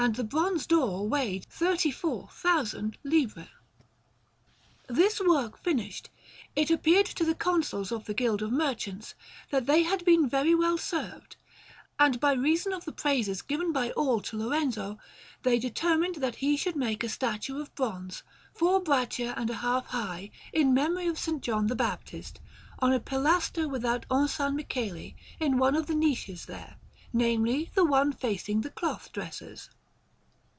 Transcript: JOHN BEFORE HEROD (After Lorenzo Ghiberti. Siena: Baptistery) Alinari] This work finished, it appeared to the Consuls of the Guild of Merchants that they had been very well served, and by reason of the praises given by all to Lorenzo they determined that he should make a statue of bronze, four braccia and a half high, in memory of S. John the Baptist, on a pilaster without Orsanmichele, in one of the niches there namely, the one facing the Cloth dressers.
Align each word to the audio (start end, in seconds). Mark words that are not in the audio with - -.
JOHN 0.01 0.13
BEFORE 0.13 0.57
HEROD 0.57 0.57
(After 0.57 0.75
Lorenzo 0.75 1.11
Ghiberti. 1.13 1.51
Siena: 1.51 1.77
Baptistery) 1.77 3.25
Alinari] 3.29 3.49
This 4.87 5.19
work 5.21 5.59
finished, 5.61 6.09
it 6.55 6.71
appeared 6.71 7.05
to 7.05 7.23
the 7.23 7.35
Consuls 7.35 7.91
of 7.91 8.05
the 8.05 8.15
Guild 8.15 8.41
of 8.41 8.51
Merchants 8.51 9.13
that 9.51 9.67
they 9.67 9.83
had 9.83 10.03
been 10.03 10.27
very 10.27 10.55
well 10.55 10.79
served, 10.79 11.35
and 11.99 12.19
by 12.19 12.33
reason 12.33 12.73
of 12.73 12.85
the 12.85 12.91
praises 12.91 13.43
given 13.43 13.71
by 13.71 13.91
all 13.91 14.19
to 14.21 14.39
Lorenzo 14.39 14.97
they 15.43 15.59
determined 15.59 16.15
that 16.15 16.37
he 16.37 16.57
should 16.57 16.75
make 16.75 17.03
a 17.03 17.07
statue 17.07 17.61
of 17.61 17.73
bronze, 17.75 18.23
four 18.55 18.81
braccia 18.81 19.35
and 19.37 19.51
a 19.51 19.57
half 19.57 19.85
high, 19.85 20.31
in 20.51 20.73
memory 20.73 21.05
of 21.05 21.17
S. 21.17 21.29
John 21.41 21.67
the 21.67 21.75
Baptist, 21.75 22.39
on 22.79 22.91
a 22.91 22.99
pilaster 22.99 23.67
without 23.69 24.07
Orsanmichele, 24.09 25.13
in 25.39 25.59
one 25.59 25.75
of 25.75 25.85
the 25.85 25.93
niches 25.95 26.47
there 26.47 26.79
namely, 27.13 27.69
the 27.75 27.85
one 27.85 28.11
facing 28.11 28.61
the 28.61 28.71
Cloth 28.71 29.11
dressers. 29.13 29.69